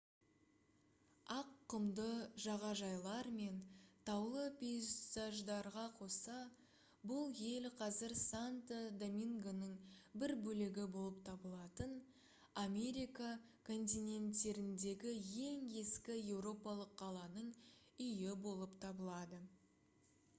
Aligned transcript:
ақ 1.33 1.49
құмды 1.71 2.05
жағажайлар 2.45 3.27
мен 3.33 3.57
таулы 4.09 4.45
пейзаждарға 4.61 5.83
қоса 5.99 6.37
бұл 7.11 7.35
ел 7.51 7.67
қазір 7.83 8.15
санто 8.23 8.79
домингоның 9.05 9.77
бір 10.25 10.35
бөлігі 10.49 10.87
болып 10.97 11.21
табылатын 11.29 11.95
америка 12.65 13.29
континенттеріндегі 13.71 15.15
ең 15.51 15.71
ескі 15.85 16.19
еуропалық 16.25 16.99
қаланың 17.05 17.53
үйі 18.11 18.37
болып 18.51 18.77
табылады 18.87 19.47